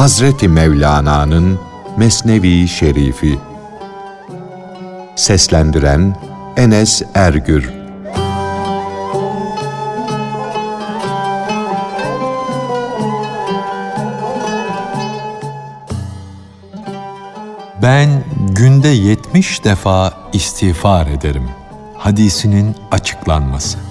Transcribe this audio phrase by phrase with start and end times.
[0.00, 1.58] Hazreti Mevlana'nın
[1.96, 3.38] Mesnevi Şerifi
[5.16, 6.16] Seslendiren
[6.56, 7.70] Enes Ergür
[17.82, 21.48] Ben günde yetmiş defa istiğfar ederim.
[21.98, 23.89] Hadisinin açıklanması.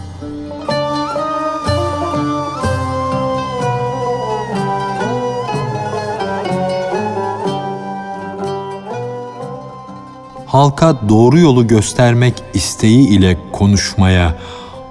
[10.49, 14.35] Halka doğru yolu göstermek isteği ile konuşmaya,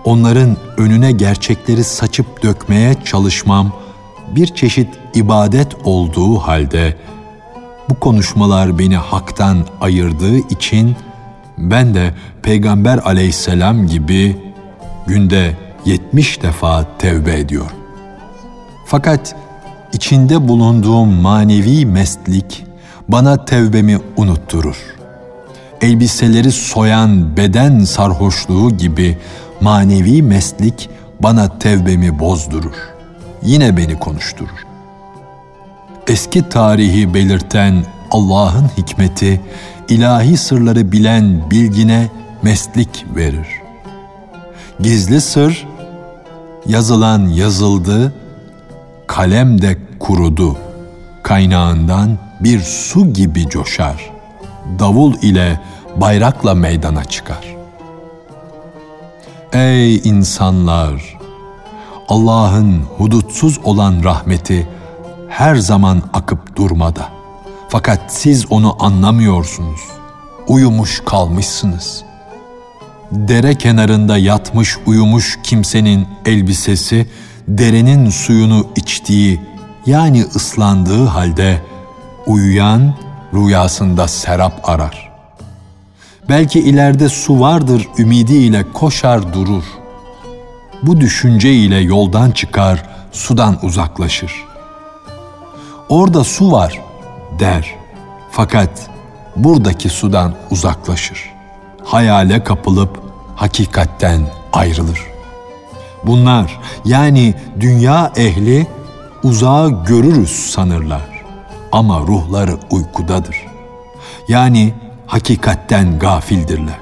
[0.04, 3.72] onların önüne gerçekleri saçıp dökmeye çalışmam
[4.30, 6.96] bir çeşit ibadet olduğu halde
[7.88, 10.96] bu konuşmalar beni haktan ayırdığı için
[11.58, 14.36] ben de Peygamber aleyhisselam gibi
[15.06, 17.76] günde yetmiş defa tevbe ediyorum.
[18.86, 19.36] Fakat
[19.92, 22.64] içinde bulunduğum manevi meslik
[23.08, 24.97] bana tevbemi unutturur
[25.80, 29.18] elbiseleri soyan beden sarhoşluğu gibi
[29.60, 30.90] manevi meslik
[31.20, 32.74] bana tevbemi bozdurur.
[33.42, 34.66] Yine beni konuşturur.
[36.06, 39.40] Eski tarihi belirten Allah'ın hikmeti,
[39.88, 42.08] ilahi sırları bilen bilgine
[42.42, 43.48] meslik verir.
[44.80, 45.66] Gizli sır,
[46.66, 48.12] yazılan yazıldı,
[49.06, 50.56] kalem de kurudu,
[51.22, 54.17] kaynağından bir su gibi coşar.''
[54.78, 55.60] Davul ile
[55.96, 57.56] bayrakla meydana çıkar.
[59.52, 61.18] Ey insanlar!
[62.08, 64.68] Allah'ın hudutsuz olan rahmeti
[65.28, 67.08] her zaman akıp durmada.
[67.68, 69.80] Fakat siz onu anlamıyorsunuz.
[70.46, 72.04] Uyumuş kalmışsınız.
[73.12, 77.06] Dere kenarında yatmış uyumuş kimsenin elbisesi
[77.48, 79.40] derenin suyunu içtiği
[79.86, 81.62] yani ıslandığı halde
[82.26, 82.94] uyuyan
[83.34, 85.10] rüyasında serap arar.
[86.28, 89.64] Belki ileride su vardır ümidiyle koşar durur.
[90.82, 94.32] Bu düşünce ile yoldan çıkar, sudan uzaklaşır.
[95.88, 96.80] Orada su var
[97.38, 97.74] der.
[98.30, 98.90] Fakat
[99.36, 101.30] buradaki sudan uzaklaşır.
[101.84, 103.02] Hayale kapılıp
[103.36, 104.20] hakikatten
[104.52, 105.00] ayrılır.
[106.04, 108.66] Bunlar yani dünya ehli
[109.22, 111.07] uzağı görürüz sanırlar
[111.72, 113.46] ama ruhları uykudadır.
[114.28, 114.74] Yani
[115.06, 116.80] hakikatten gafildirler.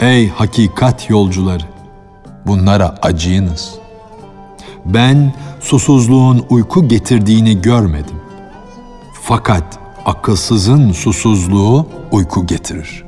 [0.00, 1.64] Ey hakikat yolcuları!
[2.46, 3.74] Bunlara acıyınız.
[4.84, 8.20] Ben susuzluğun uyku getirdiğini görmedim.
[9.22, 13.04] Fakat akılsızın susuzluğu uyku getirir.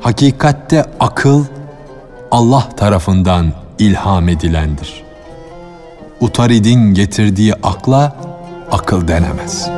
[0.00, 1.44] Hakikatte akıl
[2.30, 5.02] Allah tarafından ilham edilendir.
[6.20, 8.16] Utaridin getirdiği akla
[8.72, 9.70] akıl denemez.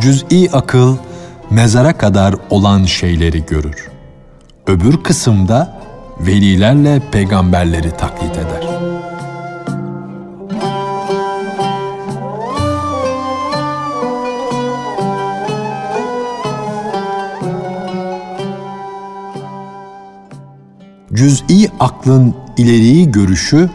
[0.00, 0.96] Cüz'i akıl
[1.50, 3.88] mezara kadar olan şeyleri görür.
[4.66, 5.83] Öbür kısımda
[6.20, 8.64] velilerle peygamberleri taklit eder.
[21.12, 23.70] Cüz'i aklın ileriyi görüşü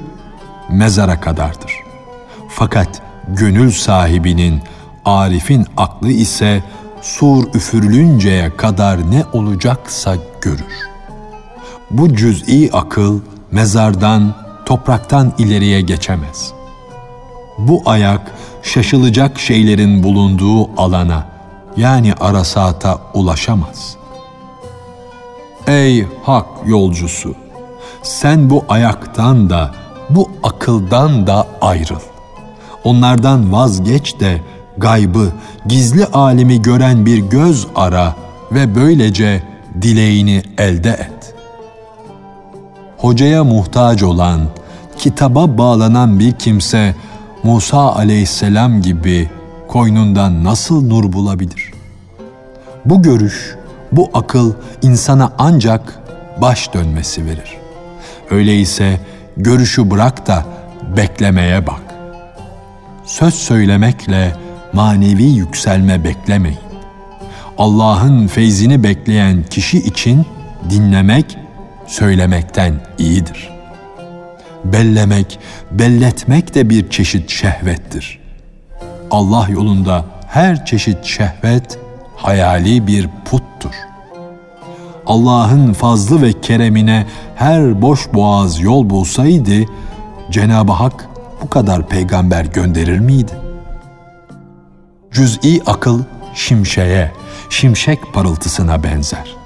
[0.69, 1.73] mezara kadardır.
[2.49, 4.61] Fakat gönül sahibinin,
[5.05, 6.63] arifin aklı ise
[7.01, 10.88] sur üfürülünceye kadar ne olacaksa görür
[11.91, 13.19] bu cüz'i akıl
[13.51, 14.33] mezardan,
[14.65, 16.51] topraktan ileriye geçemez.
[17.57, 18.31] Bu ayak
[18.63, 21.25] şaşılacak şeylerin bulunduğu alana
[21.77, 23.95] yani arasata ulaşamaz.
[25.67, 27.35] Ey hak yolcusu!
[28.03, 29.71] Sen bu ayaktan da,
[30.09, 31.99] bu akıldan da ayrıl.
[32.83, 34.41] Onlardan vazgeç de
[34.77, 35.31] gaybı,
[35.65, 38.15] gizli alemi gören bir göz ara
[38.51, 39.43] ve böylece
[39.81, 41.18] dileğini elde et
[42.99, 44.41] hocaya muhtaç olan,
[44.97, 46.95] kitaba bağlanan bir kimse
[47.43, 49.29] Musa aleyhisselam gibi
[49.67, 51.71] koynundan nasıl nur bulabilir?
[52.85, 53.55] Bu görüş,
[53.91, 55.99] bu akıl insana ancak
[56.41, 57.57] baş dönmesi verir.
[58.31, 58.99] Öyleyse
[59.37, 60.45] görüşü bırak da
[60.97, 61.81] beklemeye bak.
[63.05, 64.35] Söz söylemekle
[64.73, 66.59] manevi yükselme beklemeyin.
[67.57, 70.25] Allah'ın feyzini bekleyen kişi için
[70.69, 71.37] dinlemek
[71.89, 73.49] söylemekten iyidir.
[74.63, 75.39] Bellemek,
[75.71, 78.19] belletmek de bir çeşit şehvettir.
[79.11, 81.79] Allah yolunda her çeşit şehvet
[82.15, 83.73] hayali bir puttur.
[85.05, 87.05] Allah'ın fazlı ve keremine
[87.35, 89.65] her boş boğaz yol bulsaydı,
[90.31, 91.09] Cenab-ı Hak
[91.41, 93.31] bu kadar peygamber gönderir miydi?
[95.11, 96.03] Cüz'i akıl
[96.35, 97.11] şimşeye,
[97.49, 99.38] şimşek parıltısına benzer.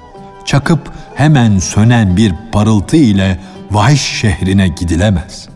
[0.45, 3.39] Çakıp hemen sönen bir parıltı ile
[3.71, 5.47] Vahiş şehrine gidilemez.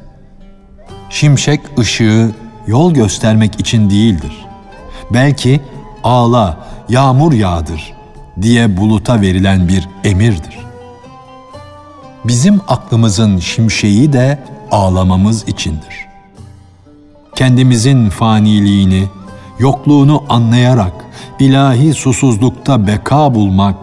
[1.10, 2.32] Şimşek ışığı
[2.68, 4.46] yol göstermek için değildir.
[5.14, 5.62] Belki
[6.04, 6.58] ağla,
[6.90, 7.94] yağmur yağdır
[8.42, 10.58] diye buluta verilen bir emirdir.
[12.26, 14.40] Bizim aklımızın şimşeği de
[14.72, 16.08] ağlamamız içindir.
[17.36, 19.04] Kendimizin faniliğini,
[19.60, 20.94] yokluğunu anlayarak
[21.40, 23.76] ilahi susuzlukta beka bulmak,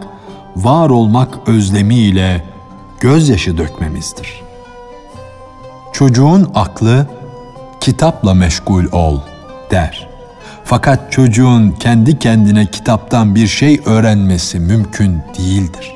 [0.55, 2.43] var olmak özlemiyle
[2.99, 4.41] gözyaşı dökmemizdir.
[5.93, 7.07] Çocuğun aklı
[7.81, 9.19] kitapla meşgul ol
[9.71, 10.09] der.
[10.63, 15.93] Fakat çocuğun kendi kendine kitaptan bir şey öğrenmesi mümkün değildir.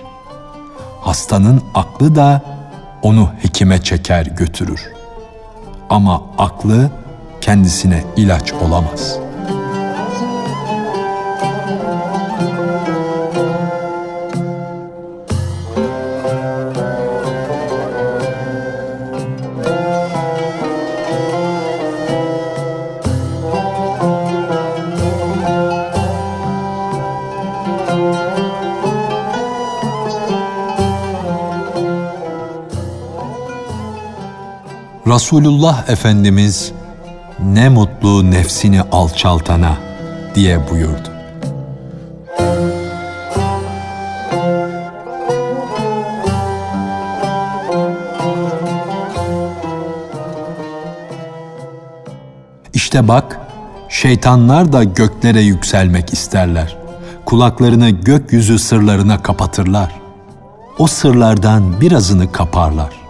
[1.02, 2.42] Hastanın aklı da
[3.02, 4.94] onu hekime çeker götürür.
[5.90, 6.92] Ama aklı
[7.42, 9.29] kendisine ilaç olamaz.''
[35.20, 36.72] Resulullah Efendimiz
[37.40, 39.78] ne mutlu nefsini alçaltana
[40.36, 41.10] diye buyurdu.
[52.74, 53.40] İşte bak,
[53.90, 56.78] şeytanlar da göklere yükselmek isterler.
[57.26, 59.92] Kulaklarını gökyüzü sırlarına kapatırlar.
[60.78, 63.09] O sırlardan birazını kaparlar.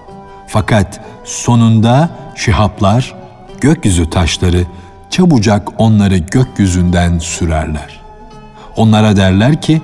[0.50, 1.00] Fakat
[1.30, 3.16] Sonunda şihaplar,
[3.62, 4.66] gökyüzü taşları
[5.10, 8.00] çabucak onları gökyüzünden sürerler.
[8.76, 9.82] Onlara derler ki,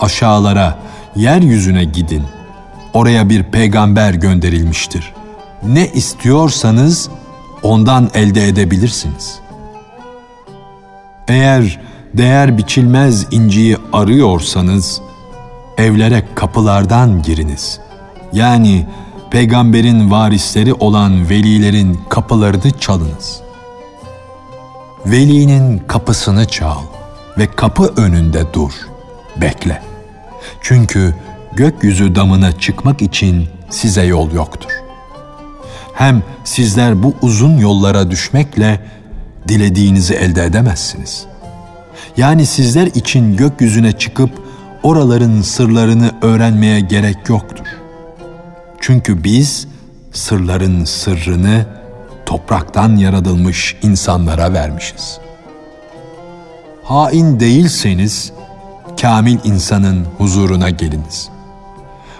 [0.00, 0.78] aşağılara,
[1.16, 2.22] yeryüzüne gidin.
[2.94, 5.12] Oraya bir peygamber gönderilmiştir.
[5.62, 7.10] Ne istiyorsanız
[7.62, 9.38] ondan elde edebilirsiniz.
[11.28, 11.80] Eğer
[12.14, 15.00] değer biçilmez inciyi arıyorsanız,
[15.78, 17.80] evlere kapılardan giriniz.
[18.32, 18.86] Yani
[19.36, 23.40] peygamberin varisleri olan velilerin kapılarını çalınız.
[25.06, 26.82] Velinin kapısını çal
[27.38, 28.72] ve kapı önünde dur,
[29.36, 29.82] bekle.
[30.60, 31.14] Çünkü
[31.52, 34.70] gökyüzü damına çıkmak için size yol yoktur.
[35.94, 38.80] Hem sizler bu uzun yollara düşmekle
[39.48, 41.26] dilediğinizi elde edemezsiniz.
[42.16, 44.30] Yani sizler için gökyüzüne çıkıp
[44.82, 47.65] oraların sırlarını öğrenmeye gerek yoktur.''
[48.86, 49.68] Çünkü biz
[50.12, 51.66] sırların sırrını
[52.26, 55.18] topraktan yaratılmış insanlara vermişiz.
[56.84, 58.32] Hain değilseniz
[59.00, 61.28] kamil insanın huzuruna geliniz.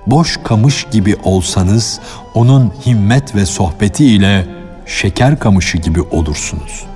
[0.07, 2.01] Boş kamış gibi olsanız
[2.35, 4.47] onun himmet ve sohbeti ile
[4.87, 6.87] şeker kamışı gibi olursunuz.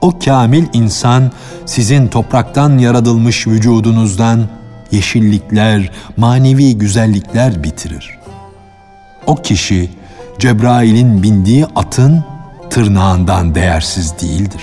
[0.00, 1.32] O kamil insan
[1.66, 4.48] sizin topraktan yaratılmış vücudunuzdan
[4.90, 8.21] yeşillikler, manevi güzellikler bitirir
[9.26, 9.90] o kişi
[10.38, 12.24] Cebrail'in bindiği atın
[12.70, 14.62] tırnağından değersiz değildir.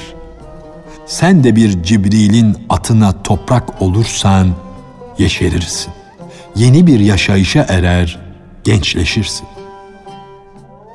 [1.05, 4.47] Sen de bir Cibril'in atına toprak olursan
[5.17, 5.93] yeşerirsin.
[6.55, 8.19] Yeni bir yaşayışa erer,
[8.63, 9.47] gençleşirsin.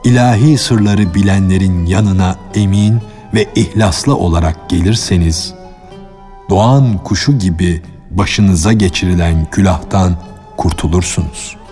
[0.04, 3.00] İlahi sırları bilenlerin yanına emin
[3.34, 5.54] ve ihlaslı olarak gelirseniz,
[6.50, 10.16] doğan kuşu gibi başınıza geçirilen külahtan
[10.56, 11.63] kurtulursunuz.''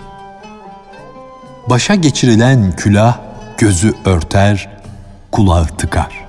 [1.69, 3.17] Başa geçirilen külah
[3.57, 4.69] gözü örter,
[5.31, 6.25] kulağı tıkar.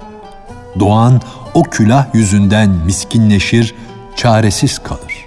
[0.80, 1.20] Doğan
[1.54, 3.74] o külah yüzünden miskinleşir,
[4.16, 5.26] çaresiz kalır.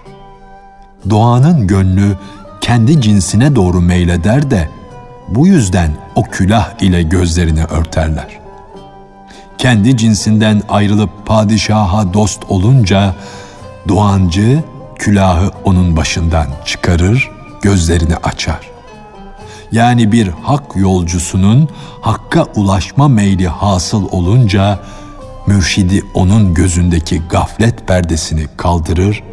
[1.09, 2.17] Doğanın gönlü
[2.61, 4.69] kendi cinsine doğru meyleder de
[5.27, 8.39] bu yüzden o külah ile gözlerini örterler.
[9.57, 13.15] Kendi cinsinden ayrılıp padişaha dost olunca
[13.87, 14.63] doğancı
[14.95, 18.76] külahı onun başından çıkarır, gözlerini açar
[19.71, 21.69] yani bir hak yolcusunun
[22.01, 24.79] hakka ulaşma meyli hasıl olunca
[25.47, 29.23] mürşidi onun gözündeki gaflet perdesini kaldırır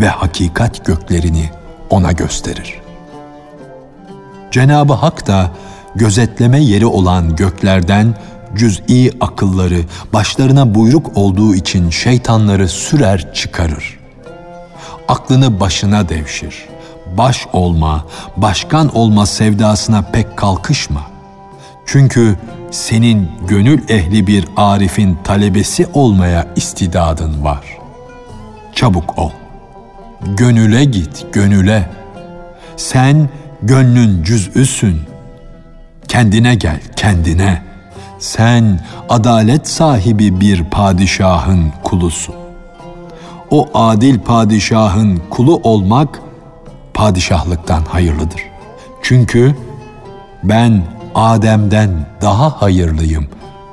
[0.00, 1.50] ve hakikat göklerini
[1.90, 2.74] ona gösterir.
[4.50, 5.50] Cenabı Hak da
[5.94, 8.14] gözetleme yeri olan göklerden
[8.56, 9.80] cüz'i akılları
[10.12, 13.98] başlarına buyruk olduğu için şeytanları sürer çıkarır.
[15.08, 16.73] Aklını başına devşir.
[17.18, 18.04] Baş olma,
[18.36, 21.00] başkan olma sevdasına pek kalkışma.
[21.86, 22.36] Çünkü
[22.70, 27.78] senin gönül ehli bir arifin talebesi olmaya istidadın var.
[28.74, 29.30] Çabuk ol.
[30.26, 31.90] Gönüle git, gönüle.
[32.76, 33.28] Sen
[33.62, 35.00] gönlün cüz'üsün.
[36.08, 37.62] Kendine gel, kendine.
[38.18, 42.34] Sen adalet sahibi bir padişahın kulusun.
[43.50, 46.20] O adil padişahın kulu olmak
[46.94, 48.42] padişahlıktan hayırlıdır.
[49.02, 49.56] Çünkü
[50.42, 50.82] ben
[51.14, 53.28] Adem'den daha hayırlıyım.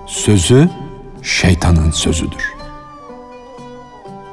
[0.07, 0.69] Sözü
[1.21, 2.53] şeytanın sözüdür.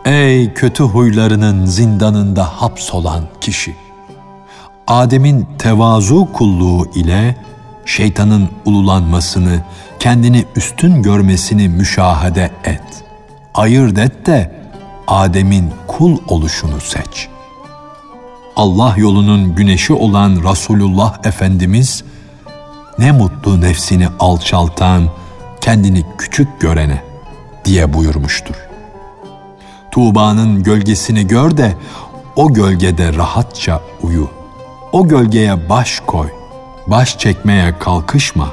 [0.05, 3.77] Ey kötü huylarının zindanında hapsolan kişi!
[4.87, 7.37] Adem'in tevazu kulluğu ile
[7.85, 9.61] şeytanın ululanmasını,
[9.99, 13.05] kendini üstün görmesini müşahede et.
[13.55, 14.55] Ayırt et de
[15.07, 17.29] Adem'in kul oluşunu seç.
[18.59, 22.05] Allah yolunun güneşi olan Resulullah Efendimiz
[22.99, 25.09] ne mutlu nefsini alçaltan,
[25.61, 27.03] kendini küçük görene
[27.65, 28.55] diye buyurmuştur.
[29.91, 31.75] Tuğba'nın gölgesini gör de
[32.37, 34.31] o gölgede rahatça uyu.
[34.93, 36.29] O gölgeye baş koy,
[36.87, 38.49] baş çekmeye kalkışma,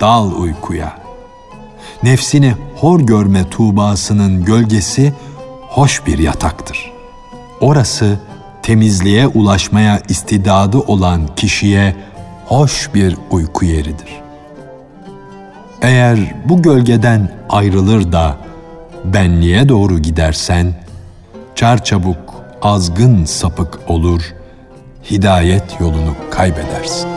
[0.00, 0.98] dal uykuya.
[2.02, 5.14] Nefsini hor görme Tuğba'sının gölgesi
[5.68, 6.92] hoş bir yataktır.
[7.60, 8.20] Orası
[8.64, 11.96] temizliğe ulaşmaya istidadı olan kişiye
[12.46, 14.22] hoş bir uyku yeridir.
[15.82, 18.36] Eğer bu gölgeden ayrılır da
[19.04, 20.74] benliğe doğru gidersen,
[21.54, 24.34] çarçabuk azgın sapık olur,
[25.10, 27.13] hidayet yolunu kaybedersin.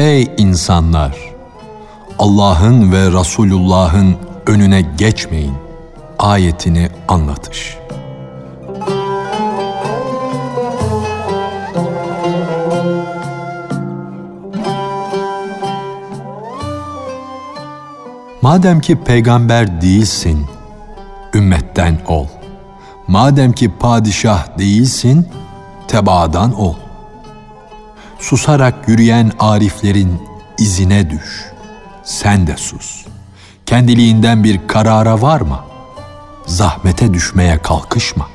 [0.00, 1.18] Ey insanlar!
[2.18, 4.16] Allah'ın ve Resulullah'ın
[4.46, 5.54] önüne geçmeyin.
[6.18, 7.78] Ayetini anlatış.
[18.42, 20.46] Madem ki peygamber değilsin,
[21.34, 22.26] ümmetten ol.
[23.06, 25.28] Madem ki padişah değilsin,
[25.88, 26.74] tebaadan ol
[28.20, 30.22] susarak yürüyen ariflerin
[30.58, 31.44] izine düş.
[32.04, 33.06] Sen de sus.
[33.66, 35.64] Kendiliğinden bir karara varma.
[36.46, 38.28] Zahmete düşmeye kalkışma.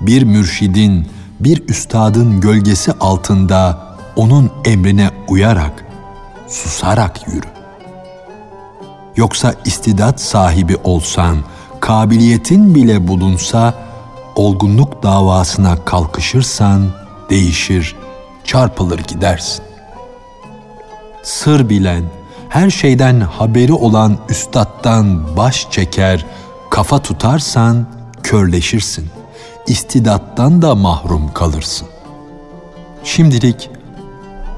[0.00, 1.08] Bir mürşidin,
[1.40, 5.84] bir üstadın gölgesi altında onun emrine uyarak,
[6.48, 7.46] susarak yürü.
[9.16, 11.36] Yoksa istidat sahibi olsan,
[11.80, 13.74] kabiliyetin bile bulunsa,
[14.36, 16.82] olgunluk davasına kalkışırsan
[17.30, 17.96] değişir,
[18.48, 19.64] çarpılır gidersin.
[21.22, 22.02] Sır bilen,
[22.48, 26.26] her şeyden haberi olan üstattan baş çeker,
[26.70, 27.86] kafa tutarsan
[28.22, 29.06] körleşirsin.
[29.66, 31.88] İstidattan da mahrum kalırsın.
[33.04, 33.70] Şimdilik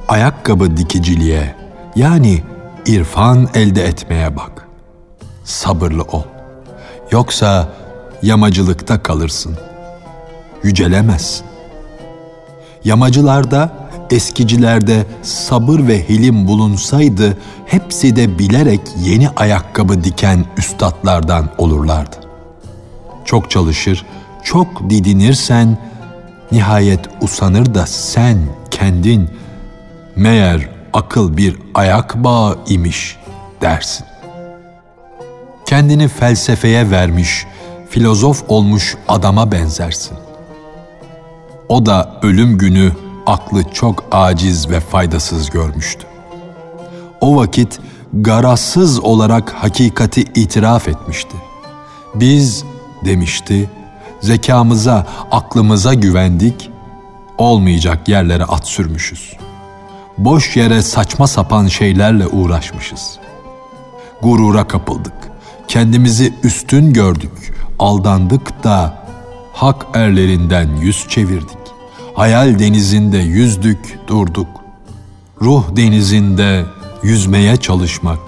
[0.08, 1.54] ayakkabı dikiciliğe
[1.96, 2.42] yani
[2.86, 4.68] irfan elde etmeye bak.
[5.44, 6.22] Sabırlı ol.
[7.10, 7.68] Yoksa
[8.22, 9.58] yamacılıkta kalırsın.
[10.62, 11.49] Yücelemezsin.
[12.84, 13.72] Yamacılarda
[14.10, 22.16] eskicilerde sabır ve hilim bulunsaydı hepsi de bilerek yeni ayakkabı diken üstadlardan olurlardı.
[23.24, 24.06] Çok çalışır,
[24.42, 25.78] çok didinirsen
[26.52, 28.38] nihayet usanır da sen
[28.70, 29.30] kendin
[30.16, 33.16] meğer akıl bir ayak bağı imiş
[33.60, 34.06] dersin.
[35.66, 37.46] Kendini felsefeye vermiş,
[37.90, 40.29] filozof olmuş adama benzersin.
[41.70, 42.92] O da ölüm günü
[43.26, 46.06] aklı çok aciz ve faydasız görmüştü.
[47.20, 47.80] O vakit
[48.12, 51.36] garazsız olarak hakikati itiraf etmişti.
[52.14, 52.64] Biz
[53.04, 53.70] demişti,
[54.20, 56.70] zekamıza, aklımıza güvendik,
[57.38, 59.36] olmayacak yerlere at sürmüşüz.
[60.18, 63.18] Boş yere saçma sapan şeylerle uğraşmışız.
[64.22, 65.14] Gurura kapıldık.
[65.68, 67.54] Kendimizi üstün gördük.
[67.78, 69.04] Aldandık da
[69.52, 71.59] hak erlerinden yüz çevirdik.
[72.14, 74.48] Hayal denizinde yüzdük, durduk.
[75.42, 76.64] Ruh denizinde
[77.02, 78.18] yüzmeye çalışmak,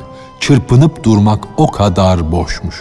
[0.41, 2.77] çırpınıp durmak o kadar boşmuş.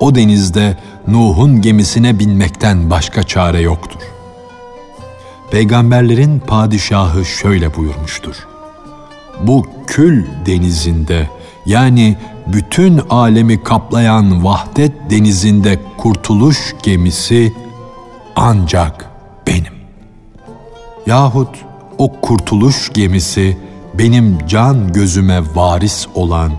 [0.00, 0.76] o denizde
[1.08, 4.00] Nuh'un gemisine binmekten başka çare yoktur.
[5.50, 8.46] Peygamberlerin padişahı şöyle buyurmuştur.
[9.42, 11.30] Bu kül denizinde
[11.66, 12.16] yani
[12.46, 17.52] bütün alemi kaplayan vahdet denizinde kurtuluş gemisi
[18.36, 19.11] ancak
[19.46, 19.72] benim.
[21.06, 21.48] Yahut
[21.98, 23.56] o kurtuluş gemisi
[23.94, 26.52] benim can gözüme varis olan,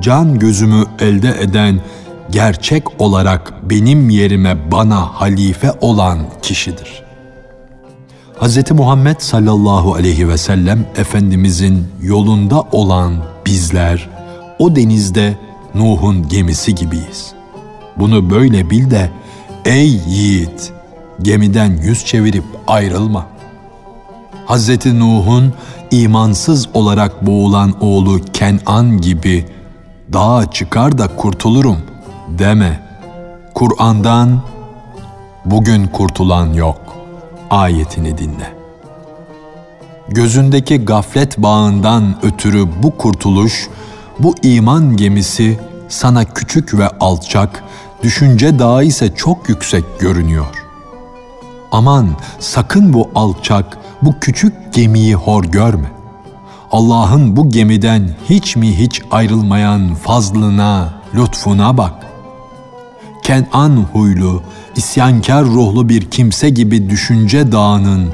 [0.00, 1.80] can gözümü elde eden,
[2.30, 7.02] gerçek olarak benim yerime bana halife olan kişidir.
[8.40, 8.70] Hz.
[8.70, 14.08] Muhammed sallallahu aleyhi ve sellem Efendimizin yolunda olan bizler
[14.58, 15.36] o denizde
[15.74, 17.32] Nuh'un gemisi gibiyiz.
[17.96, 19.10] Bunu böyle bil de
[19.64, 20.72] ey yiğit
[21.22, 23.26] gemiden yüz çevirip ayrılma.
[24.46, 24.86] Hz.
[24.86, 25.54] Nuh'un
[25.90, 29.46] imansız olarak boğulan oğlu Kenan gibi
[30.12, 31.78] dağa çıkar da kurtulurum
[32.38, 32.80] deme.
[33.54, 34.42] Kur'an'dan
[35.44, 36.80] bugün kurtulan yok
[37.50, 38.54] ayetini dinle.
[40.08, 43.68] Gözündeki gaflet bağından ötürü bu kurtuluş,
[44.18, 47.64] bu iman gemisi sana küçük ve alçak,
[48.02, 50.61] düşünce dağı ise çok yüksek görünüyor.
[51.72, 55.92] Aman sakın bu alçak, bu küçük gemiyi hor görme.
[56.72, 62.06] Allah'ın bu gemiden hiç mi hiç ayrılmayan fazlına, lütfuna bak.
[63.22, 64.42] Kenan huylu,
[64.76, 68.08] isyankar ruhlu bir kimse gibi düşünce dağının,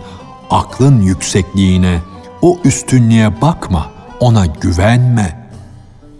[0.50, 1.98] aklın yüksekliğine,
[2.42, 3.86] o üstünlüğe bakma,
[4.20, 5.50] ona güvenme.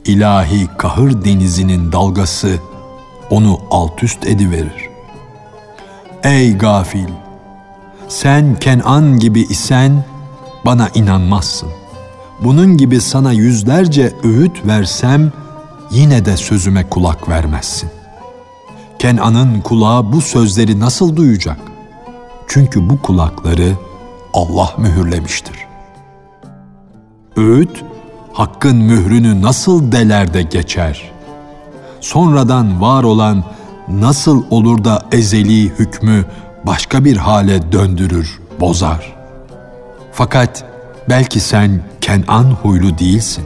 [0.05, 2.59] İlahi kahır denizinin dalgası
[3.31, 4.89] onu alt üst ediverir.
[6.23, 7.28] Ey gafil!
[8.09, 10.05] Sen Kenan gibi isen
[10.67, 11.69] bana inanmazsın.
[12.45, 15.33] Bunun gibi sana yüzlerce öğüt versem
[15.91, 17.91] yine de sözüme kulak vermezsin.
[18.99, 21.59] Kenan'ın kulağı bu sözleri nasıl duyacak?
[22.47, 23.73] Çünkü bu kulakları
[24.35, 25.57] Allah mühürlemiştir.
[27.37, 27.85] Öğüt,
[28.33, 31.13] hakkın mührünü nasıl deler de geçer?
[32.01, 33.45] Sonradan var olan
[33.89, 36.25] nasıl olur da ezeli hükmü
[36.69, 39.17] başka bir hale döndürür, bozar.
[40.13, 40.65] Fakat
[41.09, 43.45] belki sen Kenan huylu değilsin.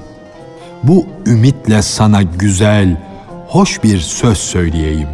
[0.83, 2.97] Bu ümitle sana güzel,
[3.49, 5.09] hoş bir söz söyleyeyim.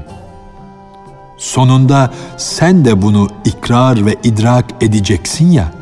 [1.38, 5.72] Sonunda sen de bunu ikrar ve idrak edeceksin ya.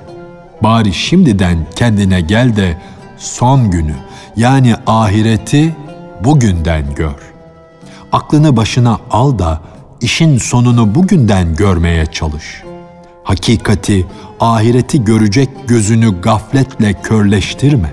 [0.63, 2.79] Bari şimdiden kendine gel de
[3.19, 3.95] son günü
[4.37, 5.77] yani ahireti
[6.25, 7.33] bugünden gör.
[8.13, 9.61] Aklını başına al da
[10.01, 12.63] işin sonunu bugünden görmeye çalış.
[13.25, 14.07] Hakikati,
[14.41, 17.93] ahireti görecek gözünü gafletle körleştirme.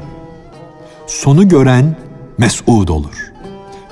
[1.08, 1.96] Sonu gören
[2.38, 3.32] mes'ud olur.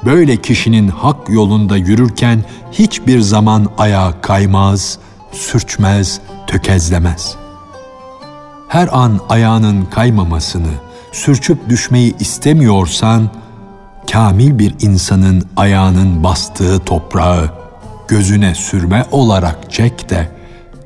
[0.06, 4.98] Böyle kişinin hak yolunda yürürken hiçbir zaman ayağa kaymaz,
[5.32, 7.36] sürçmez, tökezlemez.
[8.68, 10.72] Her an ayağının kaymamasını,
[11.12, 13.30] sürçüp düşmeyi istemiyorsan,
[14.12, 17.61] kamil bir insanın ayağının bastığı toprağı
[18.12, 20.30] gözüne sürme olarak çek de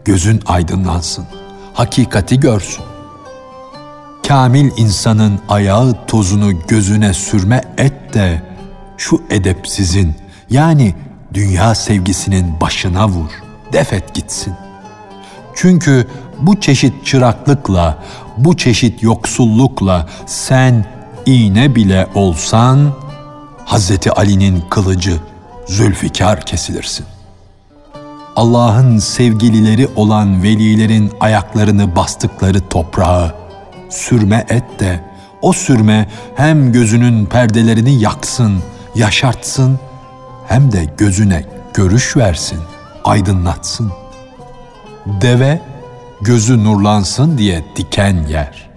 [0.05, 1.25] gözün aydınlansın,
[1.73, 2.83] hakikati görsün.
[4.27, 8.41] Kamil insanın ayağı tozunu gözüne sürme et de
[8.97, 10.15] şu edepsizin
[10.49, 10.95] yani
[11.33, 13.31] dünya sevgisinin başına vur,
[13.73, 14.53] defet gitsin.
[15.55, 16.07] Çünkü
[16.39, 18.03] bu çeşit çıraklıkla,
[18.37, 20.85] bu çeşit yoksullukla sen
[21.25, 22.93] iğne bile olsan
[23.65, 25.19] Hazreti Ali'nin kılıcı
[25.67, 27.14] Zülfikar kesilirsin.
[28.35, 33.35] Allah'ın sevgilileri olan velilerin ayaklarını bastıkları toprağı
[33.89, 34.99] sürme et de
[35.41, 38.63] o sürme hem gözünün perdelerini yaksın,
[38.95, 39.79] yaşartsın
[40.47, 42.59] hem de gözüne görüş versin,
[43.03, 43.91] aydınlatsın.
[45.05, 45.61] Deve
[46.21, 48.69] gözü nurlansın diye diken yer.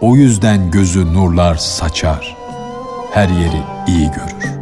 [0.00, 2.36] O yüzden gözü nurlar saçar.
[3.14, 4.61] Her yeri iyi görür.